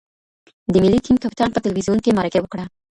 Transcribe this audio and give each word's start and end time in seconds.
د 0.73 0.75
ملي 0.83 0.99
ټیم 1.05 1.17
کپتان 1.23 1.49
په 1.53 1.59
تلویزیون 1.65 1.99
کې 2.03 2.15
مرکه 2.19 2.39
وکړه. 2.41 2.65